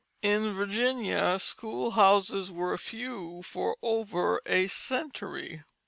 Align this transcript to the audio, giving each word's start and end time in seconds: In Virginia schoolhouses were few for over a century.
In 0.23 0.55
Virginia 0.55 1.37
schoolhouses 1.37 2.49
were 2.51 2.75
few 2.75 3.43
for 3.43 3.77
over 3.83 4.41
a 4.47 4.65
century. 4.65 5.61